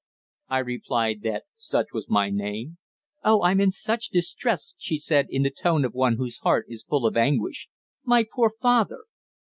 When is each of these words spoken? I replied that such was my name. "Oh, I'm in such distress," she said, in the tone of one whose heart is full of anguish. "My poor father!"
I 0.49 0.57
replied 0.57 1.21
that 1.25 1.43
such 1.55 1.93
was 1.93 2.09
my 2.09 2.31
name. 2.31 2.79
"Oh, 3.23 3.43
I'm 3.43 3.61
in 3.61 3.69
such 3.69 4.09
distress," 4.09 4.73
she 4.79 4.97
said, 4.97 5.27
in 5.29 5.43
the 5.43 5.51
tone 5.51 5.85
of 5.85 5.93
one 5.93 6.15
whose 6.15 6.39
heart 6.39 6.65
is 6.69 6.81
full 6.81 7.05
of 7.05 7.15
anguish. 7.15 7.69
"My 8.03 8.25
poor 8.33 8.51
father!" 8.59 9.03